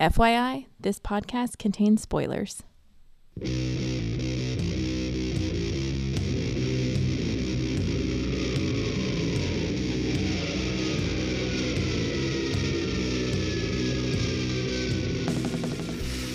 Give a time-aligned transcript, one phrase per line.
[0.00, 2.62] FYI, this podcast contains spoilers.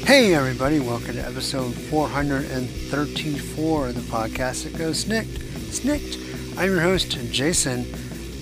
[0.05, 5.39] Hey everybody, welcome to episode 434 of the podcast that goes Snikt.
[5.71, 6.19] Snikt.
[6.59, 7.91] I'm your host, Jason.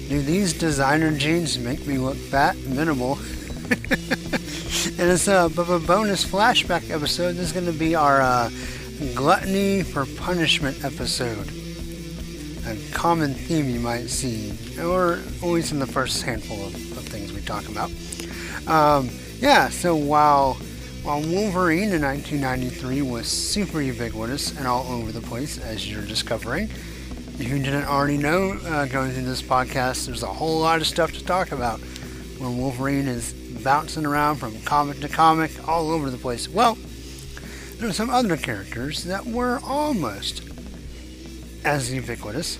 [0.09, 3.17] Do these designer jeans make me look fat and minimal?
[5.03, 7.33] and it's a, bonus flashback episode.
[7.33, 8.49] This is going to be our uh,
[9.13, 11.51] gluttony for punishment episode.
[12.65, 17.03] A common theme you might see, or at least in the first handful of, of
[17.03, 17.91] things we talk about.
[18.65, 20.53] Um, yeah, so while
[21.03, 26.69] while Wolverine in 1993 was super ubiquitous and all over the place, as you're discovering,
[27.39, 30.87] if you didn't already know, uh, going through this podcast, there's a whole lot of
[30.87, 31.81] stuff to talk about.
[32.39, 36.47] When Wolverine is bouncing around from comic to comic, all over the place.
[36.49, 36.77] Well,
[37.77, 40.43] there are some other characters that were almost
[41.65, 42.59] as ubiquitous.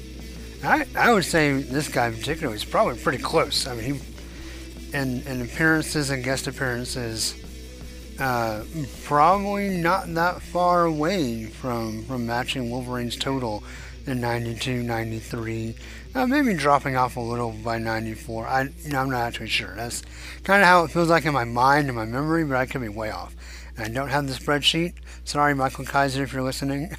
[0.63, 3.67] I, I would say this guy in particular was probably pretty close.
[3.67, 7.35] I mean, he, in, in appearances and guest appearances,
[8.19, 8.63] uh,
[9.03, 13.63] probably not that far away from, from matching Wolverine's total
[14.05, 15.75] in 92, 93.
[16.15, 18.47] Uh, maybe dropping off a little by 94.
[18.47, 19.73] I, you know, I'm not actually sure.
[19.75, 20.03] That's
[20.43, 22.81] kind of how it feels like in my mind and my memory, but I could
[22.81, 23.35] be way off.
[23.75, 24.93] And I don't have the spreadsheet.
[25.23, 26.95] Sorry, Michael Kaiser, if you're listening.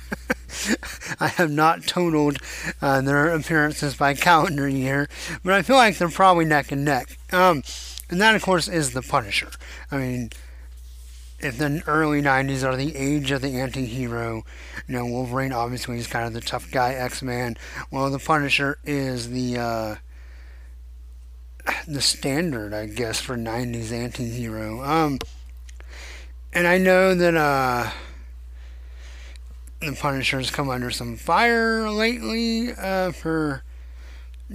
[1.20, 2.38] I have not totaled
[2.80, 5.08] uh, their appearances by calendar year,
[5.44, 7.18] but I feel like they're probably neck and neck.
[7.32, 7.62] Um,
[8.10, 9.50] and that, of course, is the Punisher.
[9.90, 10.30] I mean,
[11.44, 14.42] if the early 90s are the age of the anti-hero
[14.88, 17.56] you know wolverine obviously is kind of the tough guy x-man.
[17.90, 19.94] Well the punisher is the uh,
[21.86, 24.82] the standard i guess for 90s anti-hero.
[24.82, 25.18] Um
[26.52, 27.90] and i know that uh
[29.80, 33.62] the punisher has come under some fire lately uh, for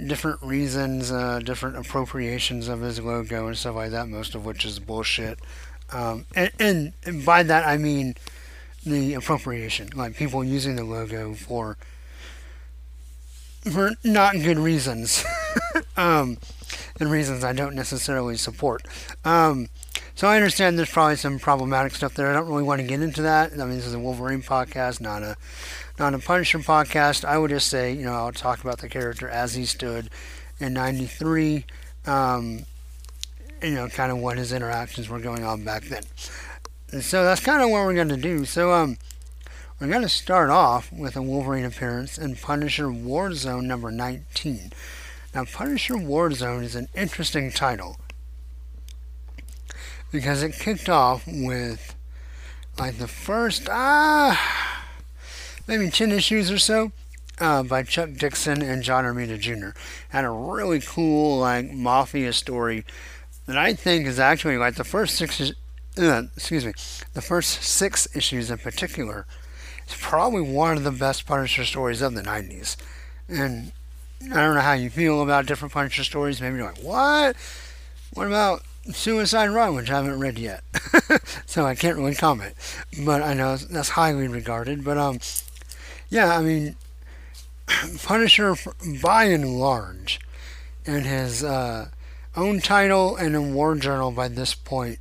[0.06, 4.64] different reasons uh, different appropriations of his logo and stuff like that most of which
[4.64, 5.38] is bullshit
[5.92, 8.14] um, and, and, by that I mean
[8.84, 11.76] the appropriation, like people using the logo for
[13.70, 15.24] for not good reasons,
[15.96, 16.38] um,
[16.98, 18.86] and reasons I don't necessarily support.
[19.24, 19.68] Um,
[20.14, 22.30] so I understand there's probably some problematic stuff there.
[22.30, 23.52] I don't really want to get into that.
[23.52, 25.36] I mean, this is a Wolverine podcast, not a
[25.98, 27.24] not a Punisher podcast.
[27.24, 30.10] I would just say, you know, I'll talk about the character as he stood
[30.58, 31.64] in '93.
[32.06, 32.66] Um,
[33.62, 36.04] you know, kind of what his interactions were going on back then.
[36.92, 38.44] And so that's kind of what we're going to do.
[38.44, 38.98] So, um,
[39.80, 44.72] we're going to start off with a Wolverine appearance in Punisher Warzone number 19.
[45.34, 47.96] Now, Punisher Warzone is an interesting title
[50.12, 51.94] because it kicked off with
[52.78, 54.84] like the first, ah,
[55.66, 56.92] maybe 10 issues or so.
[57.38, 59.70] Uh, by Chuck Dixon and John Romita Jr.
[60.10, 62.84] Had a really cool like mafia story
[63.46, 65.40] that I think is actually like the first six,
[65.98, 66.72] uh, excuse me,
[67.14, 69.26] the first six issues in particular
[69.88, 72.76] is probably one of the best Punisher stories of the 90s.
[73.28, 73.72] And
[74.22, 76.40] I don't know how you feel about different Punisher stories.
[76.40, 77.36] Maybe you're like, what?
[78.12, 78.62] What about
[78.92, 80.62] Suicide Run, which I haven't read yet?
[81.46, 82.54] so I can't really comment.
[83.04, 84.84] But I know that's highly regarded.
[84.84, 85.20] But, um,
[86.08, 86.76] yeah, I mean,
[88.02, 88.56] Punisher,
[89.02, 90.20] by and large,
[90.86, 91.88] and his, uh,
[92.36, 94.98] own title and war journal by this point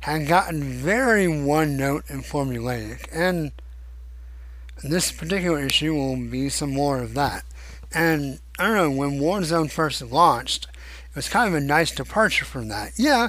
[0.00, 3.52] had gotten very one note and formulaic, and
[4.82, 7.44] this particular issue will be some more of that.
[7.92, 10.68] And I don't know, when Warzone first launched,
[11.10, 12.92] it was kind of a nice departure from that.
[12.96, 13.28] Yeah,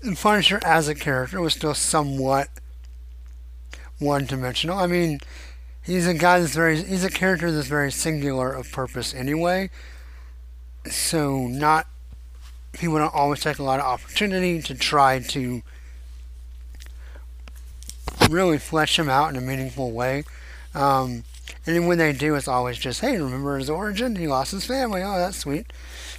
[0.00, 2.48] the Punisher as a character was still somewhat
[3.98, 4.78] one dimensional.
[4.78, 5.20] I mean,
[5.82, 9.70] he's a guy that's very, he's a character that's very singular of purpose anyway.
[10.88, 11.88] So, not
[12.80, 15.62] he would always take a lot of opportunity to try to
[18.30, 20.24] really flesh him out in a meaningful way.
[20.74, 21.24] Um,
[21.66, 24.16] and when they do, it's always just, hey, remember his origin?
[24.16, 25.02] He lost his family.
[25.02, 25.72] Oh, that's sweet.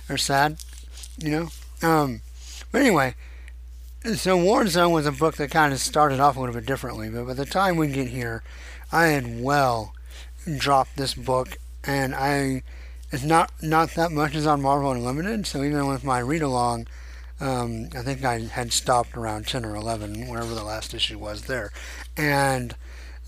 [0.09, 0.57] Or sad,
[1.17, 1.49] you know?
[1.81, 2.21] Um,
[2.71, 3.15] but anyway,
[4.15, 7.27] so Warzone was a book that kind of started off a little bit differently, but
[7.27, 8.43] by the time we get here,
[8.91, 9.93] I had well
[10.57, 12.63] dropped this book, and I
[13.11, 15.47] it's not not that much is on Marvel Unlimited.
[15.47, 16.87] So even with my read along,
[17.39, 21.43] um, I think I had stopped around ten or eleven, wherever the last issue was
[21.43, 21.71] there,
[22.17, 22.75] and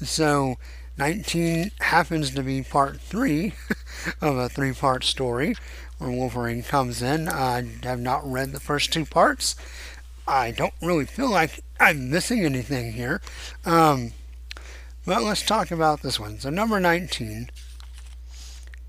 [0.04, 0.57] so
[0.98, 3.54] 19 happens to be part three
[4.22, 5.56] of a three-part story
[5.98, 7.30] where Wolverine comes in.
[7.30, 9.56] I have not read the first two parts.
[10.27, 13.22] I don't really feel like I'm missing anything here.
[13.66, 14.13] Um,
[15.06, 16.39] but let's talk about this one.
[16.39, 17.50] So, number 19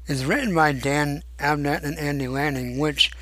[0.07, 3.13] is written by Dan Abnett and Andy Lanning, which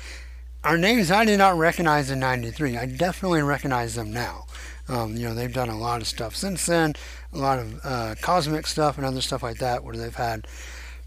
[0.63, 2.77] are names I did not recognize in 93.
[2.77, 4.45] I definitely recognize them now.
[4.87, 6.93] Um, you know, they've done a lot of stuff since then,
[7.33, 10.47] a lot of uh, cosmic stuff and other stuff like that, where they've had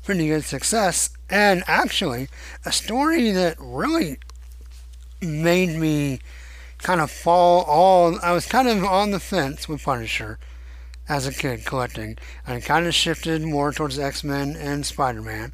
[0.04, 1.10] pretty good success.
[1.28, 2.28] And actually,
[2.64, 4.18] a story that really
[5.20, 6.20] made me
[6.78, 8.18] kind of fall all.
[8.22, 10.38] I was kind of on the fence with Punisher
[11.08, 12.16] as a kid collecting.
[12.46, 15.52] I kind of shifted more towards X Men and Spider Man.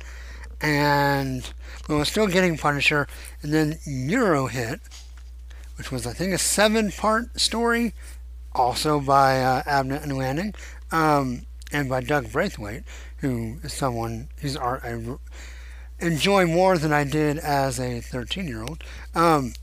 [0.61, 1.51] And
[1.89, 3.09] we was still getting Punisher.
[3.43, 4.81] And then Euro hit,
[5.77, 7.95] which was, I think, a seven part story,
[8.53, 10.55] also by uh, Abnett and Lanning,
[10.93, 12.85] um, and by Doug Braithwaite,
[13.19, 14.99] who is someone whose art I
[16.01, 18.83] enjoy more than I did as a 13 year old.
[19.15, 19.55] Um,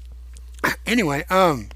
[0.85, 1.69] anyway, um,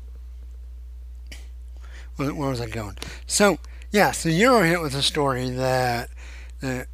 [2.16, 2.98] where was I going?
[3.26, 3.58] So,
[3.92, 6.10] yeah, so Euro Hit was a story that,
[6.62, 6.88] that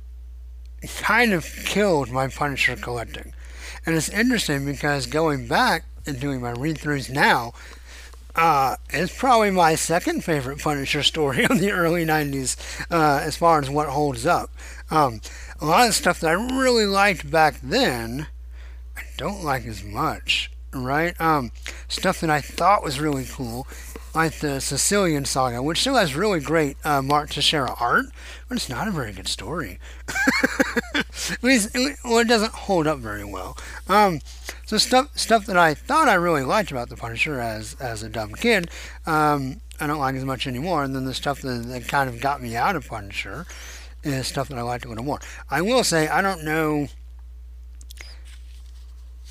[1.00, 3.34] kind of killed my Punisher collecting.
[3.86, 7.54] And it's interesting because going back and doing my read throughs now,
[8.36, 12.58] uh, it's probably my second favorite Punisher story of the early 90s
[12.92, 14.50] uh, as far as what holds up.
[14.90, 15.22] Um,
[15.60, 18.28] a lot of stuff that I really liked back then,
[18.96, 21.20] I don't like as much, right?
[21.20, 21.52] Um,
[21.88, 23.68] stuff that I thought was really cool
[24.18, 28.08] like the Sicilian Saga, which still has really great uh, Mark Texeira art,
[28.50, 29.78] but it's not a very good story.
[30.96, 33.56] At least, well, it doesn't hold up very well.
[33.88, 34.22] Um,
[34.66, 38.10] so stuff stuff that I thought I really liked about the Punisher as as a
[38.10, 38.72] dumb kid,
[39.06, 40.84] um, I don't like as much anymore.
[40.84, 43.46] And then the stuff that, that kind of got me out of Punisher
[44.04, 45.20] is stuff that I liked a little more.
[45.52, 46.88] I will say I don't know.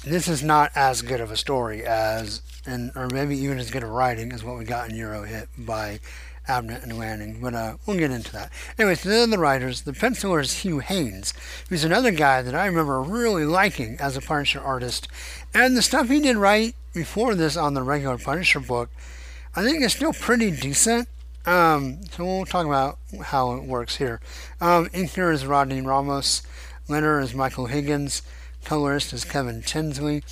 [0.04, 3.82] This is not as good of a story as and or maybe even as good
[3.82, 6.00] a writing as what we got in Euro Hit by
[6.48, 8.52] Abnett and Lanning, but uh, we'll get into that.
[8.78, 9.82] Anyways, so they're the writers.
[9.82, 11.34] The penciler is Hugh Haynes,
[11.68, 15.08] who's another guy that I remember really liking as a Punisher artist.
[15.52, 18.90] And the stuff he did right before this on the regular Punisher book,
[19.54, 21.08] I think is still pretty decent.
[21.46, 24.20] Um, so we'll talk about how it works here.
[24.60, 26.42] Um, inker is Rodney Ramos.
[26.88, 28.22] Letter is Michael Higgins.
[28.64, 30.22] Colorist is Kevin Tinsley.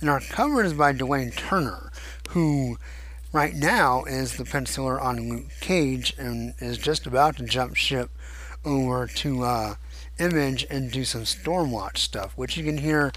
[0.00, 1.90] And our cover is by Dwayne Turner,
[2.30, 2.78] who
[3.32, 8.10] right now is the penciler on Luke Cage and is just about to jump ship
[8.64, 9.74] over to uh,
[10.20, 13.12] Image and do some Stormwatch stuff, which you can hear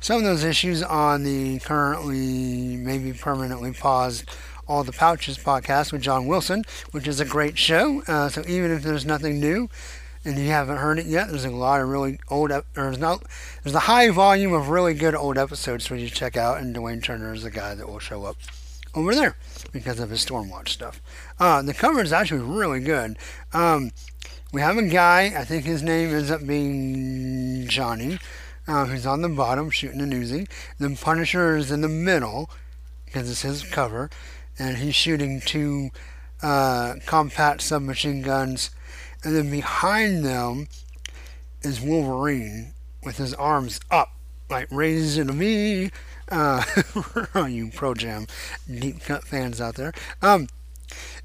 [0.00, 4.24] some of those issues on the currently, maybe permanently paused
[4.66, 8.02] All the Pouches podcast with John Wilson, which is a great show.
[8.06, 9.68] Uh, so even if there's nothing new,
[10.24, 13.22] and you haven't heard it yet, there's a lot of really old, there's not,
[13.62, 16.74] there's a high volume of really good old episodes for you to check out, and
[16.74, 18.36] Dwayne Turner is the guy that will show up
[18.94, 19.36] over there
[19.72, 21.02] because of his Stormwatch stuff.
[21.38, 23.18] Uh, the cover is actually really good.
[23.52, 23.90] Um,
[24.52, 28.18] we have a guy, I think his name ends up being Johnny,
[28.66, 30.48] uh, who's on the bottom shooting a newsie.
[30.78, 32.50] The Punisher is in the middle
[33.04, 34.10] because it's his cover,
[34.58, 35.90] and he's shooting two
[36.42, 38.70] uh, compact submachine guns
[39.24, 40.68] and then behind them
[41.62, 44.12] is Wolverine with his arms up,
[44.50, 45.90] like raising a V.
[46.30, 46.64] Uh,
[47.34, 48.26] all you Pro Jam
[48.66, 49.92] deep cut fans out there.
[50.22, 50.48] Um,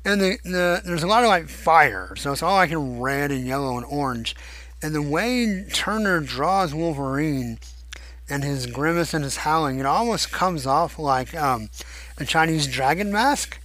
[0.06, 3.32] and the, the there's a lot of like fire, so it's all like in red
[3.32, 4.36] and yellow and orange.
[4.82, 7.60] And the way Turner draws Wolverine
[8.30, 11.70] and his grimace and his howling, it almost comes off like um,
[12.18, 13.60] a Chinese dragon mask.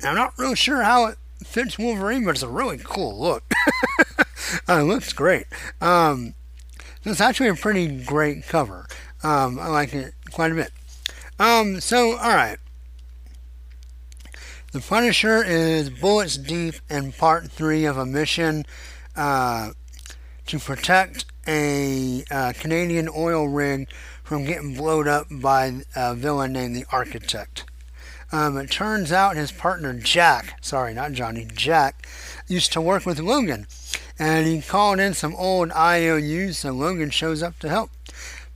[0.00, 3.44] And I'm not really sure how it fits Wolverine, but it's a really cool look.
[4.68, 5.46] uh, it looks great.
[5.80, 6.34] Um,
[7.04, 8.86] it's actually a pretty great cover.
[9.22, 10.72] Um, I like it quite a bit.
[11.38, 12.58] Um, so, alright.
[14.72, 18.66] The Punisher is bullets deep in part three of a mission
[19.14, 19.70] uh,
[20.46, 23.88] to protect a uh, Canadian oil rig
[24.22, 27.64] from getting blown up by a villain named the Architect.
[28.32, 32.06] Um, it turns out his partner Jack, sorry, not Johnny, Jack,
[32.48, 33.66] used to work with Logan.
[34.18, 37.90] And he called in some old IOUs, so Logan shows up to help.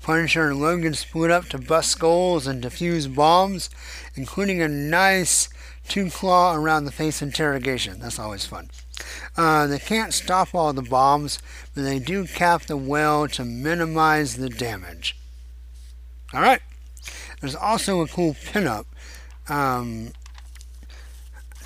[0.03, 3.71] Punisher and Logan split up to bust skulls and defuse bombs,
[4.15, 5.49] including a nice
[5.87, 8.01] two claw around the face interrogation.
[8.01, 8.71] That's always fun.
[9.37, 11.41] Uh, they can't stop all the bombs,
[11.75, 15.17] but they do cap the well to minimize the damage.
[16.35, 16.63] Alright.
[17.41, 18.87] There's also a cool pinup
[19.51, 20.13] um,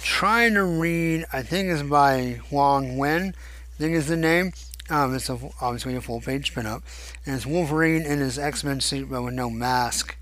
[0.03, 3.35] trying to read, I think it's by Huang Wen,
[3.75, 4.53] I think is the name.
[4.91, 6.83] Um, it's a, obviously a full page pinup.
[7.25, 10.17] And it's Wolverine in his X Men suit but with no mask.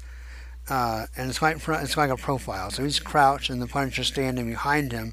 [0.68, 2.70] uh, and it's like it's like a profile.
[2.70, 5.12] So he's crouched, and the Punisher standing behind him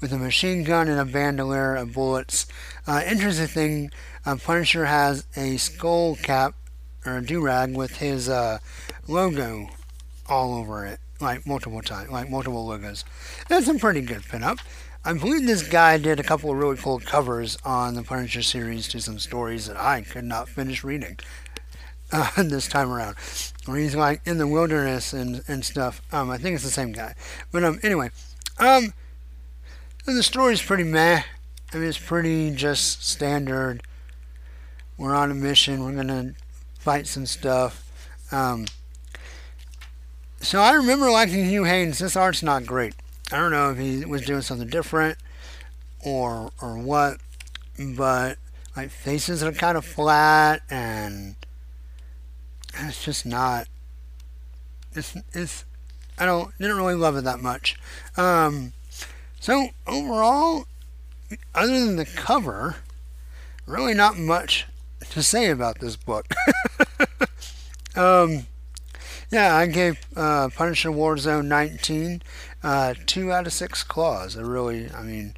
[0.00, 2.46] with a machine gun and a bandolier of bullets.
[2.86, 3.90] Uh, interesting thing,
[4.26, 6.54] uh, Punisher has a skull cap
[7.06, 8.58] or a do rag with his uh,
[9.08, 9.68] logo
[10.28, 13.04] all over it, like multiple times, like multiple logos.
[13.48, 14.58] That's a pretty good pinup.
[15.04, 18.86] I believe this guy did a couple of really cool covers on the Punisher series
[18.88, 21.18] to some stories that I could not finish reading
[22.12, 23.16] uh, this time around.
[23.64, 26.02] Where he's like in the wilderness and, and stuff.
[26.12, 27.14] Um, I think it's the same guy.
[27.50, 28.10] But um, anyway,
[28.58, 28.92] um,
[30.04, 31.22] the story's pretty meh.
[31.72, 33.82] I mean, it's pretty just standard.
[34.98, 35.82] We're on a mission.
[35.82, 36.34] We're gonna
[36.78, 37.86] fight some stuff.
[38.32, 38.66] Um,
[40.40, 41.98] so I remember liking Hugh Haynes.
[41.98, 42.94] This art's not great.
[43.32, 45.18] I don't know if he was doing something different
[46.04, 47.18] or or what,
[47.78, 48.38] but
[48.76, 51.36] like faces are kind of flat and
[52.78, 53.68] it's just not.
[54.94, 55.64] It's it's
[56.18, 57.78] I don't didn't really love it that much.
[58.16, 58.72] Um,
[59.38, 60.66] so overall,
[61.54, 62.76] other than the cover,
[63.66, 64.66] really not much
[65.10, 66.26] to say about this book.
[67.96, 68.46] um,
[69.30, 72.22] yeah, I gave uh, Punisher Warzone 19
[72.62, 74.36] uh, two out of six claws.
[74.36, 75.34] I really, I mean,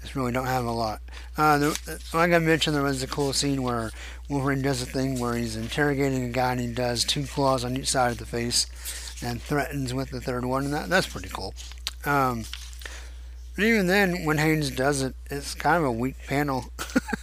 [0.00, 1.00] just really don't have a lot.
[1.36, 3.90] Uh, the, like I mentioned, there was a cool scene where
[4.28, 7.76] Wolverine does a thing where he's interrogating a guy and he does two claws on
[7.76, 8.66] each side of the face
[9.22, 11.54] and threatens with the third one, and that, that's pretty cool.
[12.06, 12.44] Um,
[13.54, 16.72] but even then, when Haynes does it, it's kind of a weak panel.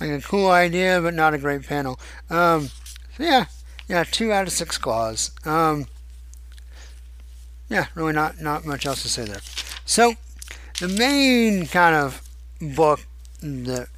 [0.00, 1.98] like a cool idea, but not a great panel.
[2.28, 2.68] Um,
[3.16, 3.46] so yeah,
[3.88, 5.30] yeah, two out of six claws.
[5.44, 5.86] Um,
[7.68, 9.40] yeah, really not not much else to say there.
[9.84, 10.14] So
[10.80, 12.22] the main kind of
[12.60, 13.00] book
[13.42, 13.88] that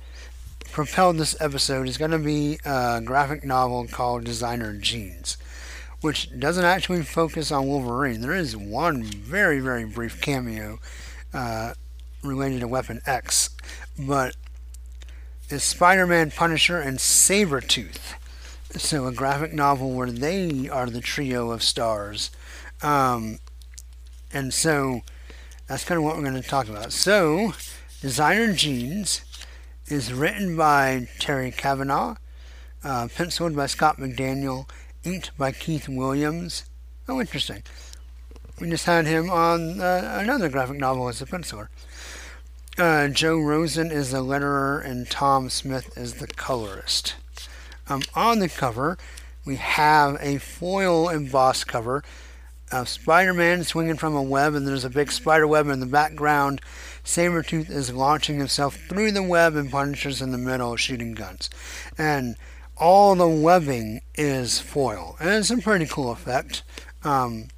[0.73, 5.37] propelled this episode is going to be a graphic novel called Designer Genes,
[6.00, 8.21] which doesn't actually focus on Wolverine.
[8.21, 10.78] There is one very very brief cameo
[11.33, 11.75] uh,
[12.23, 13.50] related to Weapon X,
[13.99, 14.35] but
[15.49, 18.14] it's Spider-Man, Punisher, and Sabretooth.
[18.78, 22.30] So a graphic novel where they are the trio of stars.
[22.83, 23.38] Um,
[24.33, 25.00] and so
[25.66, 26.92] that's kind of what we're going to talk about.
[26.92, 27.54] So,
[28.00, 29.23] Designer Genes
[29.87, 32.16] is written by Terry Kavanagh,
[32.85, 34.68] uh, penciled by Scott McDaniel,
[35.04, 36.64] inked by Keith Williams.
[37.09, 37.62] Oh, interesting.
[38.61, 41.68] We just had him on uh, another graphic novel as a penciler.
[42.78, 47.14] Uh, Joe Rosen is the letterer, and Tom Smith is the colorist.
[47.88, 48.99] Um, on the cover,
[49.45, 52.02] we have a foil embossed cover
[52.73, 56.61] of Spider-Man swinging from a web, and there's a big spider web in the background.
[57.05, 61.49] Sabretooth is launching himself through the web, and Punisher's in the middle shooting guns.
[61.97, 62.37] And
[62.76, 66.64] all the webbing is foil, and it's a pretty cool effect.
[67.05, 67.49] Um,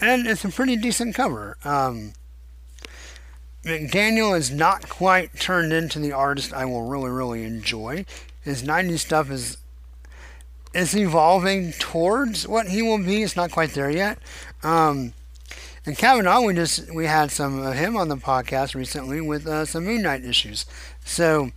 [0.00, 1.58] and it's a pretty decent cover.
[1.64, 2.14] Um,
[3.64, 8.06] McDaniel is not quite turned into the artist I will really, really enjoy.
[8.48, 9.58] His 90s stuff is
[10.72, 13.22] is evolving towards what he will be.
[13.22, 14.18] It's not quite there yet.
[14.62, 15.12] Um,
[15.84, 19.66] and Kavanagh, we just we had some of him on the podcast recently with uh,
[19.66, 20.64] some Moon Knight issues.
[21.04, 21.50] So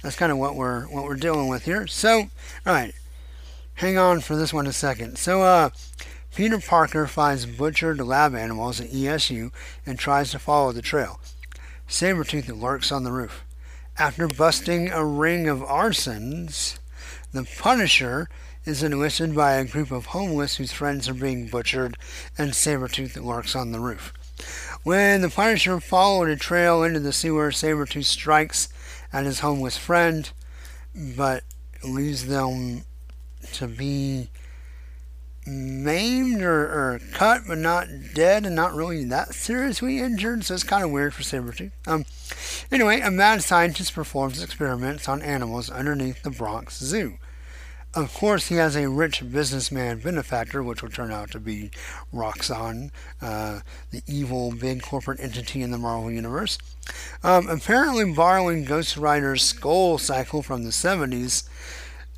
[0.00, 1.88] that's kind of what we're what we're dealing with here.
[1.88, 2.30] So,
[2.64, 2.94] all right,
[3.74, 5.18] hang on for this one a second.
[5.18, 5.70] So, uh,
[6.36, 9.50] Peter Parker finds butchered lab animals at ESU
[9.84, 11.18] and tries to follow the trail.
[11.88, 13.42] Sabretooth lurks on the roof.
[14.00, 16.78] After busting a ring of arsons,
[17.32, 18.28] the Punisher
[18.64, 21.96] is enlisted by a group of homeless whose friends are being butchered,
[22.38, 24.12] and Sabretooth lurks on the roof.
[24.84, 28.68] When the Punisher followed a trail into the sewer, Sabretooth strikes
[29.12, 30.30] at his homeless friend,
[30.94, 31.42] but
[31.82, 32.84] leaves them
[33.54, 34.30] to be
[35.48, 40.62] maimed or, or cut, but not dead and not really that seriously injured, so it's
[40.62, 41.72] kind of weird for Sabretooth.
[41.86, 42.04] Um,
[42.70, 47.18] anyway, a mad scientist performs experiments on animals underneath the Bronx Zoo.
[47.94, 51.70] Of course, he has a rich businessman benefactor, which will turn out to be
[52.12, 52.90] Roxxon,
[53.22, 56.58] uh, the evil big corporate entity in the Marvel Universe.
[57.24, 61.48] Um, apparently, borrowing Ghost Rider's Skull Cycle from the 70s.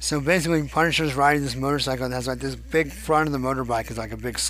[0.00, 3.90] So basically, Punisher's riding this motorcycle that has like this big front of the motorbike
[3.90, 4.40] is like a big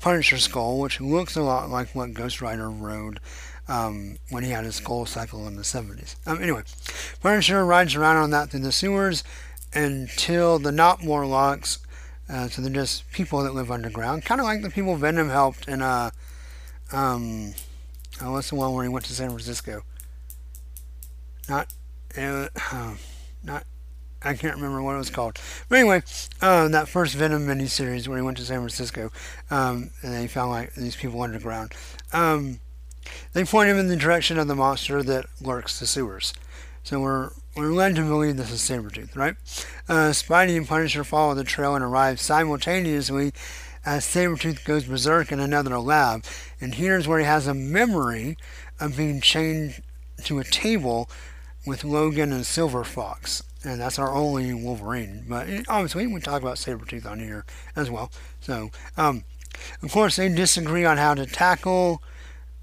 [0.00, 3.20] Punisher skull, which looks a lot like what Ghost Rider rode
[3.68, 6.16] um, when he had his skull cycle in the 70s.
[6.26, 6.62] Um, anyway,
[7.20, 9.22] Punisher rides around on that through the sewers
[9.74, 11.80] until the not Morlocks,
[12.30, 15.68] uh, so they're just people that live underground, kind of like the people Venom helped
[15.68, 16.10] in uh,
[16.92, 17.52] um,
[18.22, 19.82] oh, what's the one where he went to San Francisco?
[21.46, 21.74] Not,
[22.16, 22.48] uh,
[23.44, 23.64] not
[24.22, 25.38] I can't remember what it was called.
[25.68, 26.02] But anyway,
[26.40, 29.12] uh, that first Venom miniseries where he went to San Francisco
[29.50, 31.72] um, and they found like these people underground.
[32.12, 32.60] Um,
[33.32, 36.34] they point him in the direction of the monster that lurks the sewers.
[36.82, 39.34] So we're we're led to believe this is Sabretooth, right?
[39.88, 43.32] Uh, Spidey and Punisher follow the trail and arrive simultaneously
[43.84, 46.24] as Sabretooth goes berserk in another lab.
[46.60, 48.36] And here's where he has a memory
[48.78, 49.82] of being chained
[50.24, 51.10] to a table
[51.66, 53.42] with Logan and Silver Fox.
[53.64, 55.24] And that's our only Wolverine.
[55.28, 58.10] But obviously, we talk about Sabretooth on here as well.
[58.40, 59.24] So, um,
[59.82, 62.02] of course, they disagree on how to tackle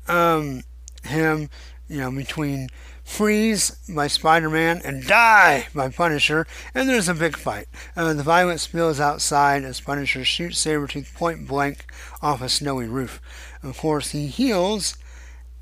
[0.07, 0.63] um,
[1.03, 1.49] him,
[1.89, 2.69] you know, between
[3.05, 7.67] Freeze by Spider Man and Die by Punisher, and there's a big fight.
[7.95, 11.85] Uh, the violence spills outside as Punisher shoots Sabretooth point blank
[12.21, 13.21] off a snowy roof.
[13.61, 14.97] Of course, he heals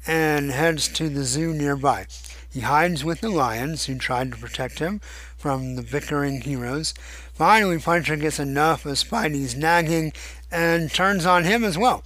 [0.08, 2.08] and heads to the zoo nearby.
[2.54, 5.02] He hides with the lions who tried to protect him
[5.36, 6.94] from the bickering heroes.
[7.34, 10.14] Finally, Punisher gets enough of Spidey's nagging
[10.52, 12.04] and turns on him as well.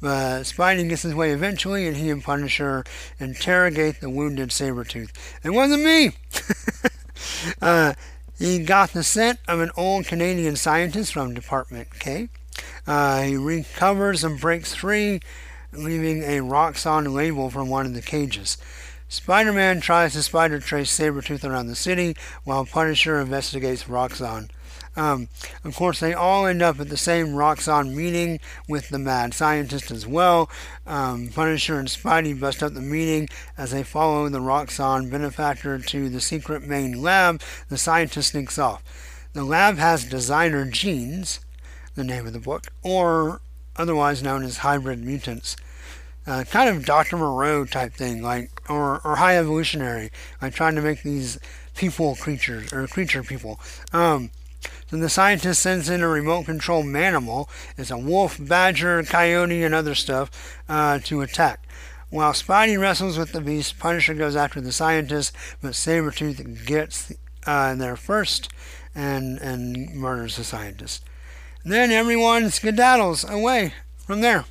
[0.00, 2.84] But Spidey gets his way eventually, and he and Punisher
[3.18, 5.10] interrogate the wounded Sabretooth.
[5.42, 6.12] It wasn't me!
[7.60, 7.94] uh,
[8.38, 12.28] he got the scent of an old Canadian scientist from Department K.
[12.86, 15.20] Uh, he recovers and breaks free,
[15.72, 18.56] leaving a Roxxon label from one of the cages.
[19.10, 24.50] Spider Man tries to spider trace Sabretooth around the city, while Punisher investigates Roxxon.
[24.94, 25.28] Um,
[25.64, 28.38] of course, they all end up at the same Roxxon meeting
[28.68, 30.48] with the mad scientist as well.
[30.86, 36.08] Um, Punisher and Spidey bust up the meeting as they follow the Roxxon benefactor to
[36.08, 37.42] the secret main lab.
[37.68, 38.80] The scientist sneaks off.
[39.32, 41.40] The lab has designer genes,
[41.96, 43.40] the name of the book, or
[43.74, 45.56] otherwise known as hybrid mutants.
[46.30, 47.16] Uh, kind of Dr.
[47.16, 51.40] Moreau type thing, like or, or high evolutionary, like trying to make these
[51.74, 53.58] people creatures or creature people.
[53.92, 54.30] Um,
[54.90, 57.48] the scientist sends in a remote control manimal.
[57.76, 60.30] It's a wolf, badger, coyote, and other stuff
[60.68, 61.66] uh, to attack.
[62.10, 67.12] While Spidey wrestles with the beast, Punisher goes after the scientist, but Sabretooth gets
[67.44, 68.48] uh, there first
[68.94, 71.04] and, and murders the scientist.
[71.64, 73.74] then everyone skedaddles away
[74.06, 74.44] from there.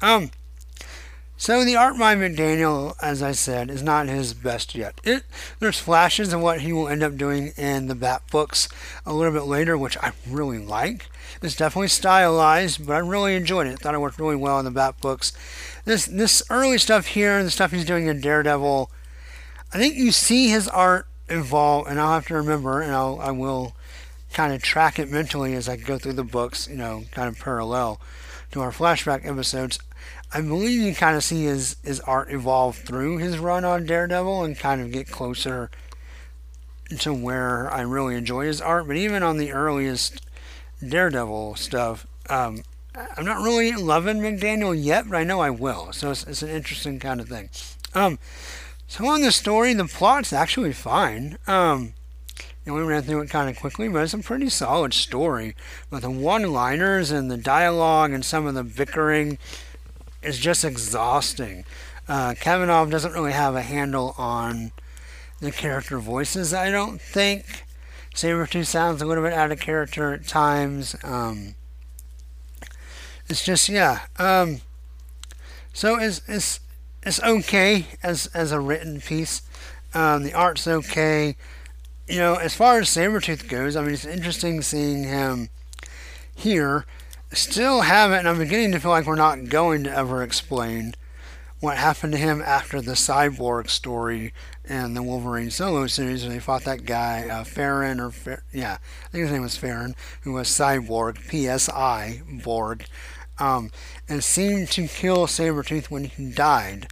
[0.00, 0.30] Um,
[1.36, 5.00] so the art by McDaniel, as I said, is not his best yet.
[5.04, 5.24] It,
[5.58, 8.68] there's flashes of what he will end up doing in the Bat books
[9.04, 11.10] a little bit later, which I really like.
[11.42, 13.80] It's definitely stylized, but I really enjoyed it.
[13.80, 15.32] Thought it worked really well in the Bat books.
[15.84, 18.90] This this early stuff here, the stuff he's doing in Daredevil,
[19.72, 23.30] I think you see his art evolve, and I'll have to remember, and I'll I
[23.30, 23.74] will
[24.32, 27.38] kind of track it mentally as I go through the books, you know, kind of
[27.38, 28.00] parallel
[28.52, 29.78] to our flashback episodes.
[30.32, 34.44] I believe you kind of see his, his art evolve through his run on Daredevil
[34.44, 35.70] and kind of get closer
[36.98, 38.86] to where I really enjoy his art.
[38.86, 40.20] But even on the earliest
[40.86, 42.62] Daredevil stuff, um,
[42.94, 45.92] I'm not really loving McDaniel yet, but I know I will.
[45.92, 47.50] So it's, it's an interesting kind of thing.
[47.94, 48.18] Um,
[48.88, 51.38] so on the story, the plot's actually fine.
[51.46, 51.94] Um,
[52.66, 55.54] know, we ran through it kind of quickly, but it's a pretty solid story.
[55.88, 59.38] But the one-liners and the dialogue and some of the bickering
[60.26, 61.64] is just exhausting.
[62.08, 64.72] Uh, Kavanagh doesn't really have a handle on
[65.40, 67.64] the character voices, I don't think.
[68.14, 70.96] Sabretooth sounds a little bit out of character at times.
[71.02, 71.54] Um,
[73.28, 74.00] it's just, yeah.
[74.18, 74.60] Um,
[75.72, 76.60] so it's, it's,
[77.02, 79.42] it's okay as, as a written piece.
[79.92, 81.36] Um, the art's okay.
[82.08, 85.50] You know, as far as Sabretooth goes, I mean, it's interesting seeing him
[86.34, 86.86] here
[87.32, 90.94] still haven't, and I'm beginning to feel like we're not going to ever explain
[91.60, 94.32] what happened to him after the cyborg story
[94.64, 98.12] and the Wolverine solo series when they fought that guy, uh, Farron, or
[98.52, 102.84] yeah, I think his name was Farron, who was Cyborg, P-S-I, Borg,
[103.38, 103.70] um,
[104.08, 106.88] and seemed to kill Sabretooth when he died.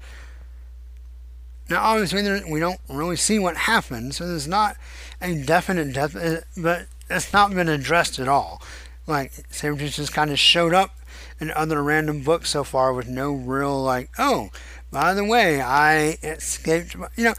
[1.69, 4.77] Now, obviously, there, we don't really see what happened, so there's not
[5.21, 8.63] a definite death, but it's not been addressed at all.
[9.07, 10.97] Like, Sabretooth just kind of showed up
[11.41, 14.51] in other random books so far with no real, like, oh,
[14.91, 16.95] by the way, I escaped.
[17.17, 17.35] You know,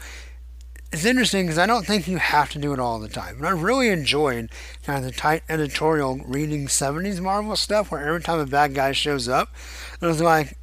[0.92, 3.38] it's interesting because I don't think you have to do it all the time.
[3.38, 4.50] And I really enjoyed
[4.84, 8.92] kind of the tight editorial reading 70s Marvel stuff where every time a bad guy
[8.92, 9.50] shows up,
[10.00, 10.56] there's like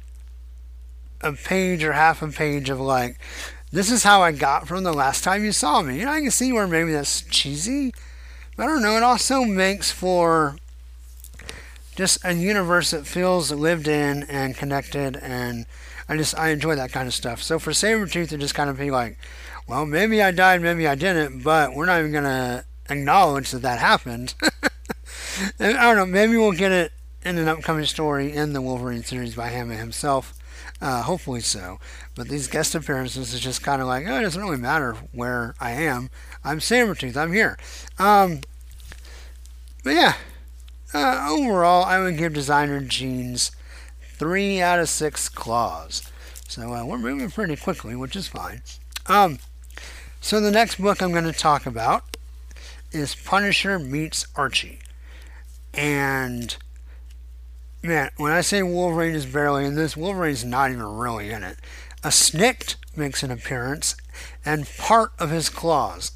[1.20, 3.18] a page or half a page of like,
[3.70, 5.98] this is how I got from the last time you saw me.
[5.98, 7.92] You know, I can see where maybe that's cheesy.
[8.56, 8.96] But I don't know.
[8.96, 10.56] It also makes for
[11.96, 15.66] just a universe that feels lived in and connected and
[16.08, 17.42] I just I enjoy that kind of stuff.
[17.42, 19.18] So for Sabretooth to just kind of be like,
[19.66, 23.78] well, maybe I died, maybe I didn't, but we're not even gonna acknowledge that that
[23.78, 24.34] happened.
[25.58, 26.06] I don't know.
[26.06, 26.92] Maybe we'll get it
[27.24, 30.34] in an upcoming story in the Wolverine series by Hama himself.
[30.80, 31.78] Uh, hopefully so.
[32.14, 35.54] But these guest appearances is just kind of like, oh, it doesn't really matter where
[35.60, 36.10] I am.
[36.44, 37.16] I'm Sabretooth.
[37.16, 37.58] I'm here.
[37.98, 38.40] Um,
[39.82, 40.14] but yeah,
[40.94, 43.50] uh, overall, I would give Designer Genes
[44.16, 46.02] three out of six claws.
[46.48, 48.62] So uh, we're moving pretty quickly, which is fine.
[49.06, 49.38] Um,
[50.20, 52.16] so the next book I'm going to talk about
[52.92, 54.78] is Punisher meets Archie.
[55.72, 56.56] And
[57.82, 61.58] man, when I say Wolverine is barely in this, Wolverine's not even really in it.
[62.04, 63.96] A Snikt makes an appearance
[64.44, 66.12] and part of his claws.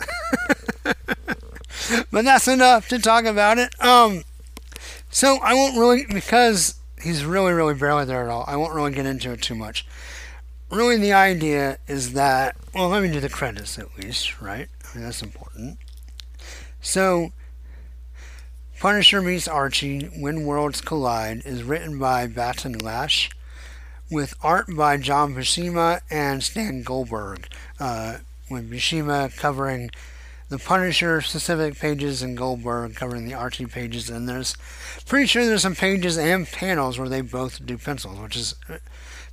[0.84, 3.74] but that's enough to talk about it.
[3.82, 4.22] Um,
[5.10, 8.44] so I won't really because he's really, really barely there at all.
[8.46, 9.86] I won't really get into it too much.
[10.70, 14.68] Really, the idea is that well, let me do the credits at least, right?
[14.84, 15.78] I mean, that's important.
[16.80, 17.32] So,
[18.78, 23.30] Punisher meets Archie When Worlds Collide is written by Batton Lash
[24.10, 27.48] with art by John Buscema and Stan Goldberg,
[27.80, 28.18] uh,
[28.50, 29.90] with Buscema covering
[30.48, 34.08] the Punisher specific pages and Goldberg covering the Archie pages.
[34.08, 34.56] And there's
[35.06, 38.54] pretty sure there's some pages and panels where they both do pencils, which is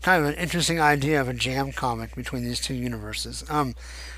[0.01, 3.43] kind of an interesting idea of a jam comic between these two universes.
[3.49, 3.75] Um,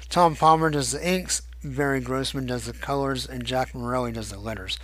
[0.09, 4.39] Tom Palmer does the inks, Barry Grossman does the colors, and Jack Morelli does the
[4.39, 4.79] letters.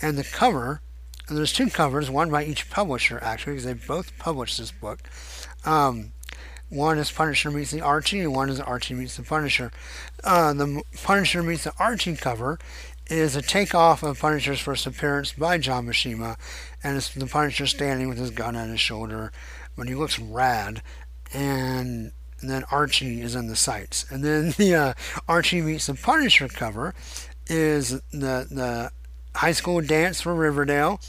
[0.00, 0.80] And the cover,
[1.28, 5.00] and there's two covers, one by each publisher actually, because they both published this book.
[5.64, 6.12] Um,
[6.72, 9.70] one is Punisher meets the Archie, and one is Archie meets the Punisher.
[10.24, 12.58] Uh, the Punisher meets the Archie cover
[13.10, 16.36] is a takeoff of Punisher's first appearance by John Buscema,
[16.82, 19.32] and it's the Punisher standing with his gun on his shoulder,
[19.76, 20.82] but he looks rad.
[21.34, 24.06] And then Archie is in the sights.
[24.10, 24.94] And then the uh,
[25.28, 26.94] Archie meets the Punisher cover
[27.48, 28.92] is the the
[29.34, 31.00] high school dance for Riverdale,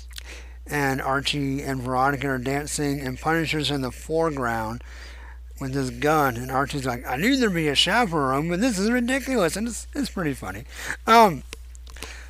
[0.68, 4.84] and Archie and Veronica are dancing, and Punisher's in the foreground
[5.64, 8.92] with his gun, and Archie's like, I knew there'd be a chaperone, but this is
[8.92, 10.66] ridiculous, and it's, it's pretty funny.
[11.08, 11.44] Um,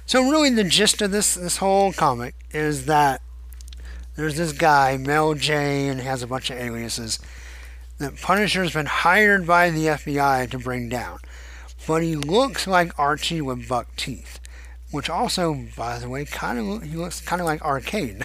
[0.06, 3.22] so really the gist of this, this whole comic is that
[4.16, 7.20] there's this guy, Mel J, and has a bunch of aliases,
[7.98, 11.20] that Punisher's been hired by the FBI to bring down.
[11.88, 14.40] But he looks like Archie with buck teeth,
[14.92, 18.24] which also, by the way, kind of he looks kind of like Arcade.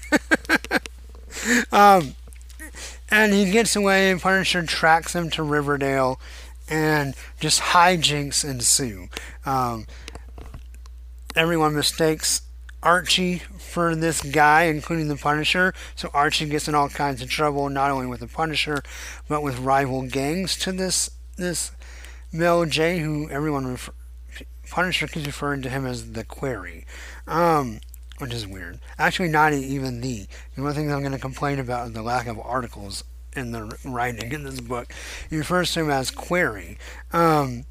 [1.73, 2.15] um,
[3.11, 6.21] and he gets away, and Punisher tracks him to Riverdale,
[6.69, 9.09] and just hijinks ensue.
[9.47, 9.87] Um,
[11.35, 12.43] everyone mistakes
[12.83, 15.75] Archie for this guy, including the Punisher.
[15.97, 18.83] So Archie gets in all kinds of trouble, not only with the Punisher,
[19.29, 21.71] but with rival gangs to this this
[22.33, 23.93] Mel J, who everyone refer,
[24.71, 26.85] Punisher keeps referring to him as the Query.
[27.27, 27.81] Um,
[28.19, 28.79] which is weird.
[28.99, 30.27] Actually, not even the.
[30.55, 33.05] The one thing I'm going to complain about is the lack of articles
[33.35, 34.93] in the writing in this book.
[35.31, 36.79] He refers to him as Query.
[37.13, 37.65] Um,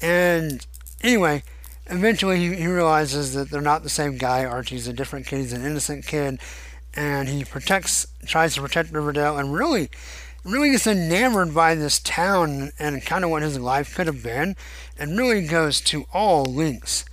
[0.00, 0.66] and
[1.02, 1.42] anyway,
[1.86, 4.44] eventually he, he realizes that they're not the same guy.
[4.44, 5.38] Archie's a different kid.
[5.38, 6.40] He's an innocent kid.
[6.94, 9.90] And he protects, tries to protect Riverdale, and really,
[10.44, 14.56] really gets enamored by this town and kind of what his life could have been,
[14.98, 17.04] and really goes to all lengths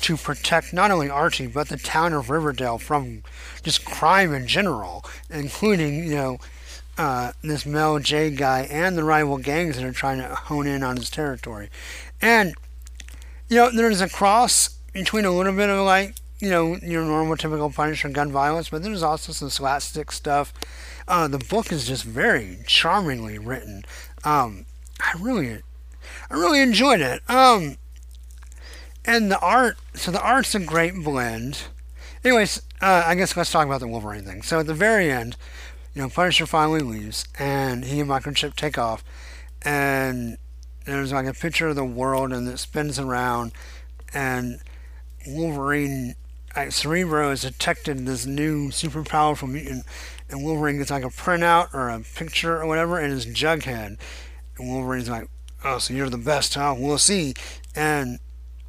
[0.00, 3.22] to protect not only Archie but the town of Riverdale from
[3.62, 6.38] just crime in general, including you know
[6.96, 10.82] uh, this Mel J guy and the rival gangs that are trying to hone in
[10.82, 11.70] on his territory.
[12.20, 12.54] And
[13.48, 17.36] you know there's a cross between a little bit of like you know your normal
[17.36, 20.52] typical Punisher gun violence, but there's also some slapstick stuff.
[21.06, 23.82] Uh, the book is just very charmingly written.
[24.24, 24.66] Um,
[25.00, 25.62] I really,
[26.30, 27.22] I really enjoyed it.
[27.30, 27.76] Um,
[29.08, 31.62] and the art, so the art's a great blend.
[32.22, 34.42] Anyways, uh, I guess let's talk about the Wolverine thing.
[34.42, 35.34] So at the very end,
[35.94, 39.02] you know, Punisher finally leaves, and he and Microchip take off,
[39.62, 40.36] and
[40.84, 43.52] there's like a picture of the world, and it spins around,
[44.12, 44.60] and
[45.26, 46.14] Wolverine,
[46.54, 49.86] like Cerebro, has detected this new super powerful mutant,
[50.28, 53.96] and Wolverine gets like a printout or a picture or whatever, and his Jughead,
[54.58, 55.30] and Wolverine's like,
[55.64, 56.74] "Oh, so you're the best, huh?
[56.76, 57.32] We'll see."
[57.74, 58.18] And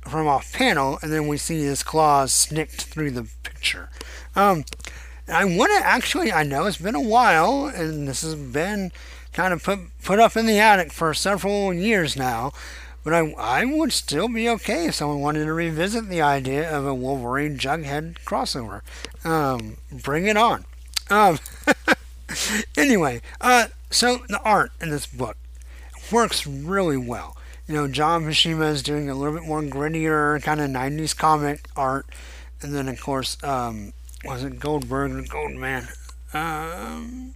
[0.01, 3.89] from off panel, and then we see his claws snicked through the picture.
[4.35, 4.65] Um,
[5.27, 8.91] I want to actually, I know it's been a while, and this has been
[9.33, 12.51] kind of put put up in the attic for several years now.
[13.03, 16.85] But I, I would still be okay if someone wanted to revisit the idea of
[16.85, 18.81] a Wolverine Jughead crossover.
[19.23, 20.65] Um, bring it on.
[21.09, 21.39] Um,
[22.77, 25.37] anyway, uh, so the art in this book
[26.11, 27.37] works really well
[27.69, 31.69] you know, John Buscema is doing a little bit more grittier, kind of 90s comic
[31.75, 32.07] art.
[32.63, 33.93] And then, of course, um,
[34.25, 35.87] was it Goldberg or Goldman?
[36.33, 37.35] Um,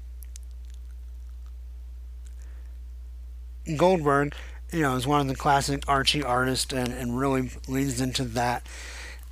[3.78, 4.34] Goldberg,
[4.72, 8.66] you know, is one of the classic Archie artists and, and really leads into that.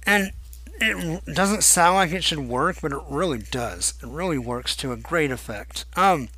[0.05, 0.31] And
[0.79, 3.95] it doesn't sound like it should work, but it really does.
[4.03, 5.85] It really works to a great effect.
[5.95, 6.29] Um,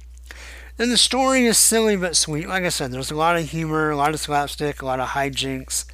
[0.78, 2.48] and the story is silly but sweet.
[2.48, 5.10] Like I said, there's a lot of humor, a lot of slapstick, a lot of
[5.10, 5.86] hijinks,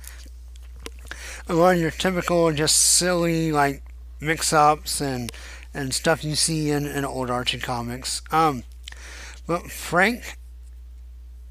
[1.47, 3.83] a lot of your typical just silly like
[4.19, 5.31] mix-ups and
[5.73, 8.21] and stuff you see in, in old Archie comics.
[8.31, 8.63] Um,
[9.45, 10.37] but Frank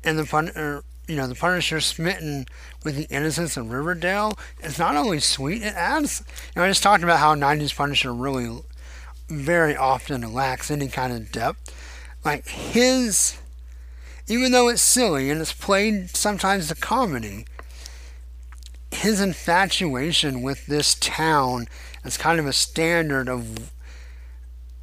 [0.05, 2.47] and the pun, or, you know, the Punisher smitten
[2.85, 6.23] with the innocence of Riverdale is not only sweet, it adds.
[6.55, 8.61] You know, I just talked about how '90s Punisher really,
[9.29, 11.75] very often lacks any kind of depth.
[12.29, 13.39] Like his,
[14.27, 17.47] even though it's silly and it's played sometimes the comedy,
[18.91, 21.69] his infatuation with this town
[22.05, 23.73] as kind of a standard of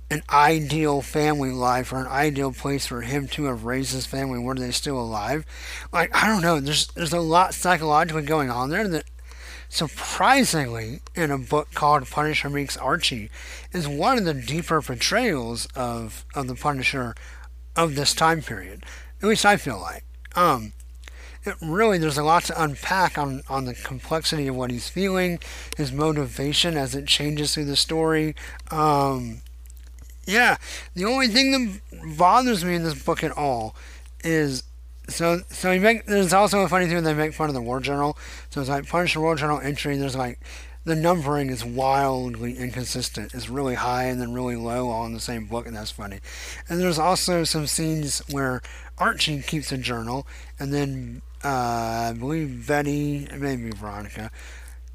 [0.10, 4.39] an ideal family life or an ideal place for him to have raised his family
[4.39, 5.45] were they still alive.
[5.93, 9.03] Like I don't know, there's there's a lot psychologically going on there that
[9.69, 13.29] surprisingly in a book called Punisher Meets Archie
[13.71, 17.13] is one of the deeper portrayals of of the Punisher
[17.75, 18.83] of this time period.
[19.21, 20.03] At least I feel like.
[20.35, 20.73] Um
[21.45, 25.39] it really there's a lot to unpack on, on the complexity of what he's feeling,
[25.77, 28.35] his motivation as it changes through the story.
[28.71, 29.41] Um,
[30.25, 30.57] yeah,
[30.95, 33.75] the only thing that bothers me in this book at all
[34.23, 34.63] is
[35.07, 37.79] so so you make there's also a funny thing they make fun of the war
[37.79, 38.17] journal.
[38.49, 39.97] So it's like punish the War Journal entry.
[39.97, 40.39] There's like
[40.85, 43.33] the numbering is wildly inconsistent.
[43.33, 46.19] It's really high and then really low all in the same book, and that's funny.
[46.69, 48.61] And there's also some scenes where
[48.97, 50.27] Archie keeps a journal,
[50.59, 54.31] and then uh, I believe Betty, maybe Veronica,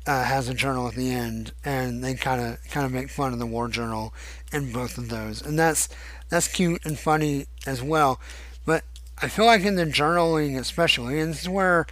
[0.06, 3.32] uh, has a journal at the end, and they kind of kind of make fun
[3.32, 4.14] of the war journal
[4.52, 5.88] in both of those, and that's
[6.28, 8.20] that's cute and funny as well.
[8.64, 8.84] But
[9.20, 11.86] I feel like in the journaling, especially, and this is where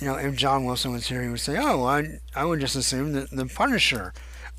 [0.00, 2.76] you know if John Wilson was here, he would say, "Oh, I I would just
[2.76, 4.12] assume that the Punisher."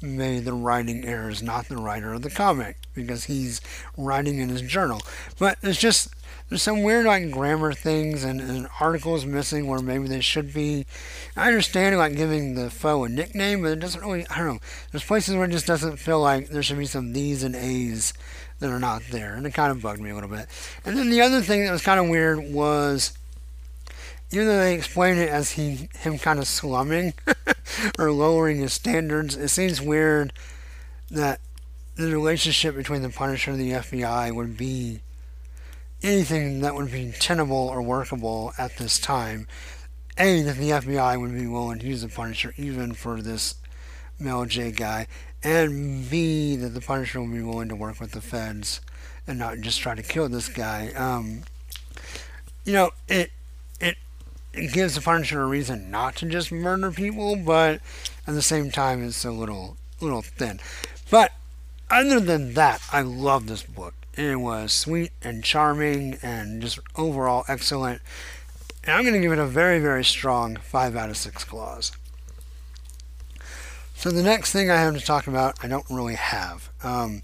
[0.04, 3.62] made the writing errors, not the writer of the comic, because he's
[3.96, 5.00] writing in his journal.
[5.38, 6.10] But it's just
[6.50, 10.86] there's some weird like grammar things and, and articles missing where maybe they should be.
[11.38, 14.26] I understand like giving the foe a nickname, but it doesn't really.
[14.30, 14.60] I don't know.
[14.92, 18.14] There's places where it just doesn't feel like there should be some these and a's
[18.60, 20.48] that are not there, and it kind of bugged me a little bit.
[20.84, 23.14] And then the other thing that was kind of weird was
[24.32, 27.14] even though they explain it as he him kind of slumming
[28.00, 30.34] or lowering his standards, it seems weird
[31.10, 31.42] that
[31.96, 35.02] the relationship between the Punisher and the FBI would be
[36.02, 39.48] anything that would be tenable or workable at this time.
[40.18, 43.56] A, that the FBI would be willing to use the Punisher even for this
[44.20, 45.08] Mel J guy,
[45.44, 48.82] and B, that the Punisher would be willing to work with the feds
[49.28, 50.92] and not just try to kill this guy.
[50.94, 51.44] Um,
[52.66, 53.32] you know, it,
[54.54, 57.80] it gives the Punisher a reason not to just murder people, but
[58.28, 60.60] at the same time, it's a little little thin.
[61.10, 61.32] But
[61.90, 63.94] other than that, I love this book.
[64.16, 68.02] It was sweet and charming and just overall excellent.
[68.84, 71.92] And I'm going to give it a very, very strong 5 out of 6 claws.
[73.96, 76.70] So the next thing I have to talk about, I don't really have.
[76.84, 77.22] Um,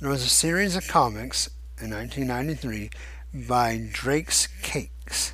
[0.00, 1.48] there was a series of comics
[1.80, 2.90] in 1993
[3.32, 5.32] by Drake's Cakes.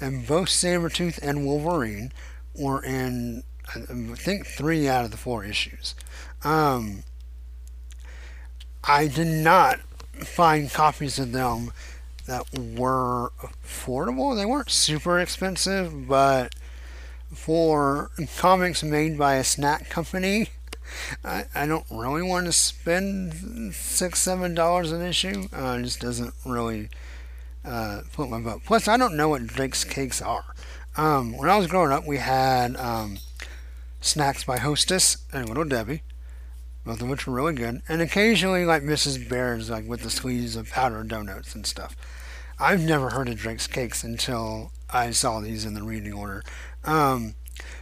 [0.00, 2.12] And both Sabretooth and Wolverine
[2.54, 3.42] were in,
[3.74, 3.80] I
[4.14, 5.94] think, three out of the four issues.
[6.44, 7.02] Um,
[8.84, 9.80] I did not
[10.24, 11.72] find copies of them
[12.26, 14.36] that were affordable.
[14.36, 16.54] They weren't super expensive, but
[17.34, 20.50] for comics made by a snack company,
[21.24, 25.48] I, I don't really want to spend six, seven dollars an issue.
[25.52, 26.88] Uh, it just doesn't really
[27.68, 28.62] uh, float my boat.
[28.64, 30.54] Plus, I don't know what Drake's cakes are.
[30.96, 33.18] Um, when I was growing up, we had um,
[34.00, 36.02] snacks by Hostess and Little Debbie
[36.88, 39.28] both of which were really good, and occasionally like Mrs.
[39.28, 41.94] Baird's, like with the squeeze of powdered donuts and stuff.
[42.58, 46.42] I've never heard of Drake's Cakes until I saw these in the reading order.
[46.84, 47.34] Um,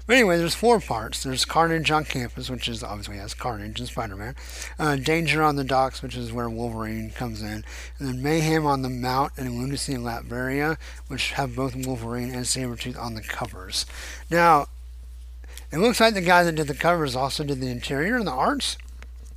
[0.07, 1.23] but anyway, there's four parts.
[1.23, 4.35] There's Carnage on Campus, which is obviously has Carnage and Spider-Man.
[4.79, 7.65] Uh, Danger on the Docks, which is where Wolverine comes in.
[7.99, 10.77] And then Mayhem on the Mount and Lunacy in Latveria,
[11.09, 13.87] which have both Wolverine and Sabretooth on the covers.
[14.31, 14.67] Now,
[15.73, 18.33] it looks like the guy that did the covers also did the interior and the
[18.33, 18.77] arts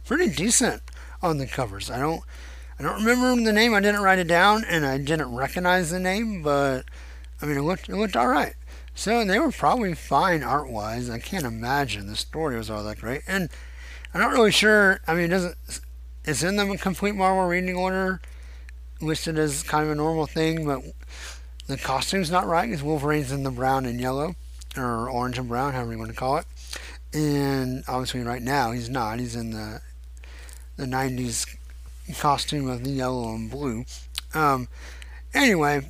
[0.05, 0.81] pretty decent
[1.21, 1.89] on the covers.
[1.89, 2.23] I don't
[2.79, 3.73] I don't remember the name.
[3.73, 6.85] I didn't write it down, and I didn't recognize the name, but
[7.41, 8.53] I mean it looked it looked all right.
[8.99, 11.09] So they were probably fine art wise.
[11.09, 13.21] I can't imagine the story was all that great.
[13.29, 13.47] And
[14.13, 14.99] I'm not really sure.
[15.07, 15.55] I mean, doesn't
[16.25, 18.19] it's in the complete Marvel reading order
[18.99, 20.81] listed as kind of a normal thing, but
[21.67, 24.35] the costume's not right because Wolverine's in the brown and yellow,
[24.75, 26.45] or orange and brown, however you want to call it.
[27.13, 29.19] And obviously, right now he's not.
[29.19, 29.79] He's in the
[30.75, 31.47] the 90s
[32.19, 33.85] costume of the yellow and blue.
[34.33, 34.67] Um,
[35.33, 35.89] anyway,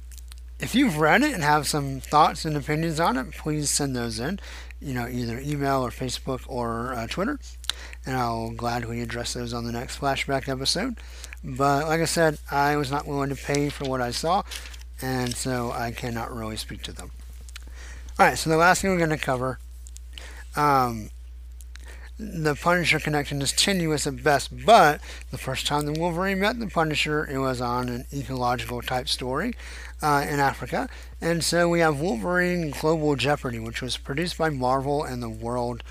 [0.59, 4.19] if you've read it and have some thoughts and opinions on it, please send those
[4.19, 4.39] in.
[4.81, 7.39] You know, either email or Facebook or uh, Twitter,
[8.05, 10.99] and I'll gladly address those on the next flashback episode.
[11.43, 14.43] But like I said, I was not willing to pay for what I saw,
[15.01, 17.11] and so I cannot really speak to them.
[18.17, 19.59] Alright, so the last thing we're going to cover
[20.55, 21.09] um,
[22.19, 24.99] the Punisher connection is tenuous at best, but
[25.31, 29.55] the first time the Wolverine met the Punisher, it was on an ecological type story
[30.01, 30.89] uh, in Africa.
[31.21, 35.81] And so we have Wolverine Global Jeopardy, which was produced by Marvel and the World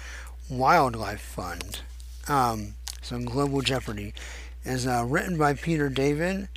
[0.50, 1.80] Wildlife Fund.
[2.28, 4.12] Um, so Global Jeopardy
[4.64, 6.48] is uh, written by Peter David,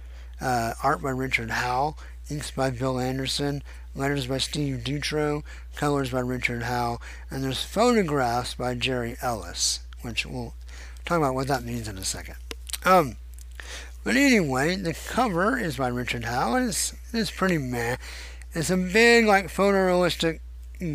[0.41, 1.95] uh, art by Richard Howe,
[2.31, 3.61] inks by Bill Anderson,
[3.93, 5.43] letters by Steve Dutro,
[5.75, 10.53] colors by Richard Howe, and there's photographs by Jerry Ellis, which we'll
[11.05, 12.35] talk about what that means in a second.
[12.85, 13.17] Um,
[14.03, 17.97] but anyway, the cover is by Richard Howe, and it's, it's pretty meh.
[18.53, 20.39] It's a big, like, photorealistic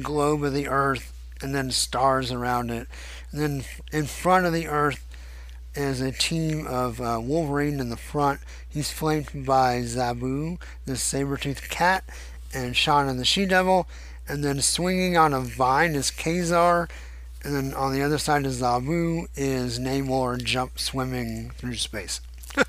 [0.02, 2.88] globe of the Earth, and then stars around it.
[3.30, 5.04] And then in front of the Earth
[5.76, 8.40] is a team of uh, Wolverine in the front.
[8.68, 12.04] He's flanked by Zabu, the saber-toothed cat,
[12.54, 13.86] and Shanna the she-devil.
[14.28, 16.88] And then swinging on a vine is Ka-Zar.
[17.44, 22.20] And then on the other side of Zabu is Namor jump swimming through space.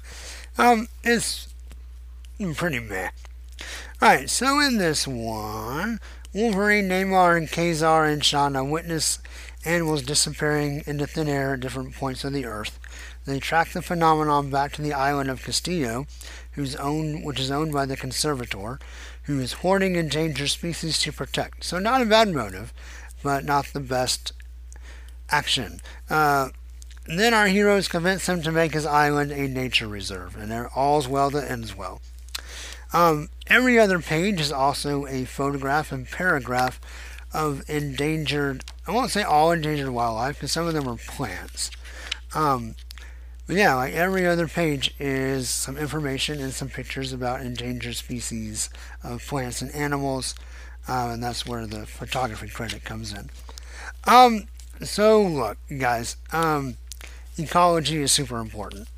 [0.57, 1.47] um, it's
[2.55, 3.09] pretty meh.
[4.01, 5.99] Alright, so in this one,
[6.33, 9.17] Wolverine, Namor, and Ka-Zar and Shanna witness
[9.65, 12.79] animals disappearing into thin air at different points of the earth.
[13.27, 16.07] They track the phenomenon back to the island of Castillo,
[16.53, 18.79] whose owned, which is owned by the conservator,
[19.23, 21.65] who is hoarding endangered species to protect.
[21.65, 22.73] So not a bad motive,
[23.21, 24.31] but not the best
[25.29, 25.81] action.
[26.09, 26.51] Uh,
[27.05, 31.09] then our heroes convince him to make his island a nature reserve, and there all's
[31.09, 32.01] well that ends well.
[32.93, 36.79] Um, every other page is also a photograph and paragraph
[37.33, 41.71] of endangered, I won't say all endangered wildlife, because some of them are plants.
[42.33, 42.75] Um,
[43.47, 48.69] but yeah, like every other page is some information and some pictures about endangered species
[49.03, 50.35] of plants and animals,
[50.87, 53.29] uh, and that's where the photography credit comes in.
[54.05, 54.47] Um,
[54.81, 56.75] so look, guys, um,
[57.37, 58.89] ecology is super important,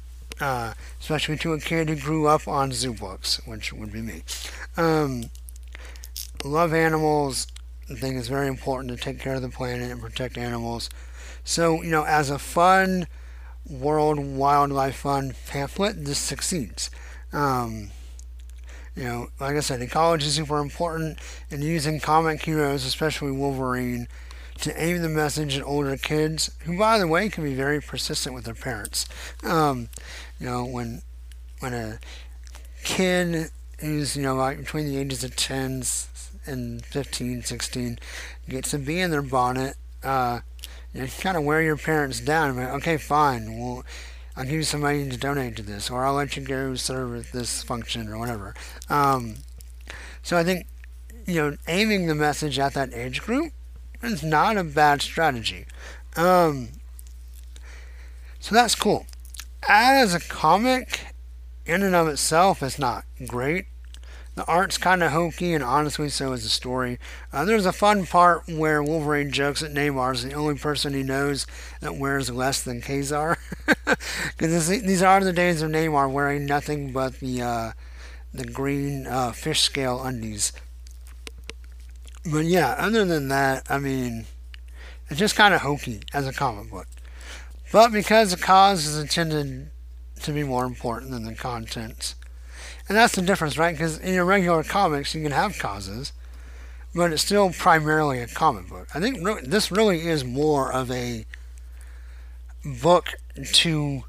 [0.41, 4.23] uh, especially to a kid who grew up on zoo books, which would be me.
[4.77, 5.29] Um,
[6.43, 7.45] love animals.
[7.87, 10.89] I think it's very important to take care of the planet and protect animals.
[11.43, 13.07] So, you know, as a fun
[13.69, 16.89] World Wildlife Fund pamphlet, this succeeds.
[17.31, 17.91] Um,
[18.95, 21.19] you know, like I said, ecology is super important,
[21.51, 24.07] and using comic heroes, especially Wolverine,
[24.61, 28.35] to aim the message at older kids, who, by the way, can be very persistent
[28.35, 29.07] with their parents.
[29.43, 29.89] Um,
[30.39, 31.01] you know, when
[31.59, 31.99] when a
[32.83, 35.83] kid who's you know like between the ages of 10
[36.45, 37.99] and 15, 16
[38.47, 40.39] gets a bee in their bonnet, uh,
[40.93, 42.59] you, kind of wear your parents down.
[42.59, 43.59] Okay, fine.
[43.59, 43.83] Well,
[44.35, 47.15] I'll give you some money to donate to this, or I'll let you go serve
[47.15, 48.55] at this function or whatever.
[48.89, 49.35] Um,
[50.23, 50.67] so I think
[51.25, 53.51] you know aiming the message at that age group
[54.01, 55.65] is not a bad strategy.
[56.15, 56.69] Um,
[58.39, 59.05] so that's cool.
[59.67, 61.13] As a comic,
[61.65, 63.65] in and of itself, it's not great.
[64.39, 66.97] The art's kind of hokey, and honestly, so is the story.
[67.33, 71.45] Uh, there's a fun part where Wolverine jokes that Namor's the only person he knows
[71.81, 73.37] that wears less than Ka-Zar.
[74.37, 77.71] Because these are the days of Namor wearing nothing but the uh,
[78.33, 80.53] the green uh, fish scale undies.
[82.23, 84.25] But yeah, other than that, I mean,
[85.09, 86.87] it's just kind of hokey as a comic book.
[87.73, 89.71] But because the cause is intended
[90.21, 92.15] to be more important than the contents,
[92.89, 93.73] and that's the difference, right?
[93.73, 96.11] Because in your regular comics, you can have causes,
[96.93, 98.87] but it's still primarily a comic book.
[98.95, 101.25] I think re- this really is more of a
[102.65, 104.03] book to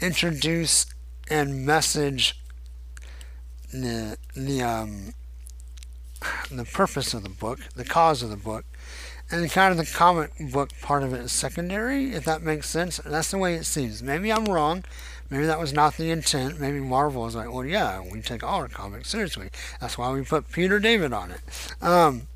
[0.00, 0.86] introduce
[1.30, 2.38] and message
[3.72, 5.14] the the um,
[6.50, 8.64] the purpose of the book, the cause of the book,
[9.30, 12.98] and kind of the comic book part of it is secondary, if that makes sense.
[13.04, 14.02] That's the way it seems.
[14.02, 14.84] Maybe I'm wrong.
[15.30, 16.60] Maybe that was not the intent.
[16.60, 19.50] Maybe Marvel was like, well, yeah, we take all our comics seriously.
[19.80, 21.40] That's why we put Peter David on it.
[21.80, 22.28] Um,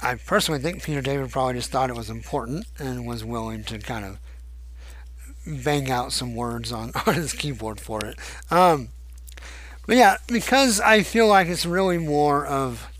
[0.00, 3.78] I personally think Peter David probably just thought it was important and was willing to
[3.78, 4.18] kind of
[5.46, 8.18] bang out some words on, on his keyboard for it.
[8.50, 8.88] Um,
[9.86, 12.90] but yeah, because I feel like it's really more of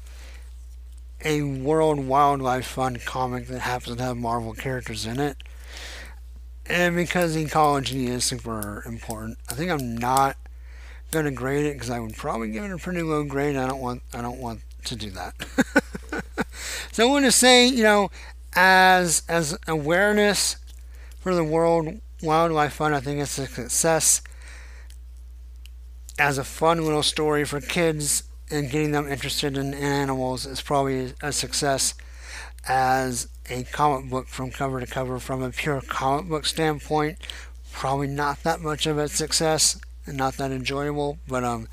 [1.25, 5.37] a World Wildlife Fund comic that happens to have Marvel characters in it.
[6.69, 10.37] And because ecology is super important, I think I'm not
[11.11, 13.57] going to grade it because I would probably give it a pretty low grade.
[13.57, 15.35] I don't want I don't want to do that.
[16.93, 18.11] so I want to say, you know,
[18.55, 20.57] as as awareness
[21.21, 24.23] for the World Wildlife Fund, I think it's a success.
[26.19, 31.15] As a fun little story for kids and getting them interested in animals is probably
[31.23, 31.95] a success.
[32.67, 37.19] As a comic book from cover to cover, from a pure comic book standpoint,
[37.73, 41.19] probably not that much of a success and not that enjoyable.
[41.27, 41.69] But um,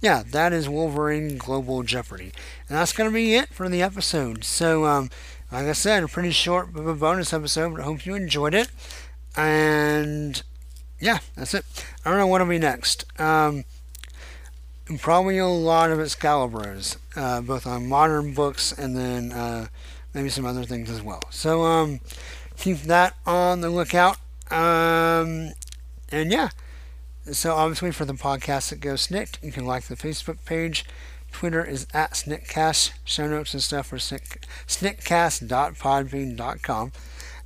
[0.00, 2.32] yeah, that is Wolverine Global Jeopardy,
[2.68, 4.44] and that's gonna be it for the episode.
[4.44, 5.10] So um,
[5.50, 8.54] like I said, a pretty short of a bonus episode, but I hope you enjoyed
[8.54, 8.70] it.
[9.36, 10.42] And
[11.00, 11.64] yeah, that's it.
[12.04, 13.04] I don't know what'll be next.
[13.20, 13.64] Um,
[14.98, 19.68] probably a lot of Excaliburs, uh, both on modern books and then uh,
[20.14, 21.22] maybe some other things as well.
[21.30, 22.00] So um,
[22.56, 24.16] keep that on the lookout.
[24.50, 25.50] Um,
[26.10, 26.48] and yeah,
[27.32, 30.84] so obviously for the podcast that goes Snikt, you can like the Facebook page.
[31.32, 32.92] Twitter is at Sniktcast.
[33.04, 36.92] Show notes and stuff for Snikt, sniktcast.podbean.com.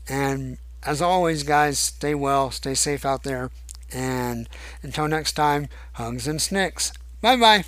[0.08, 3.50] And as always, guys, stay well, stay safe out there.
[3.92, 4.48] And
[4.82, 6.92] until next time, hugs and snikts.
[7.20, 7.64] Bye bye.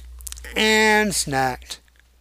[0.57, 1.84] And snacked.